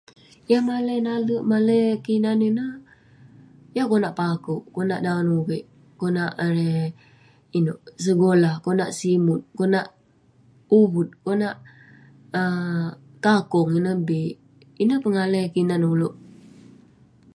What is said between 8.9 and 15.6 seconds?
simut, konak uvut, konak ah kakong, ineh bi. Ineh pengalai